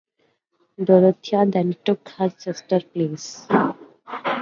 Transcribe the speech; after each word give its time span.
Dorothea 0.83 1.45
then 1.45 1.75
took 1.85 2.09
her 2.09 2.31
sister's 2.35 2.81
place. 2.85 3.45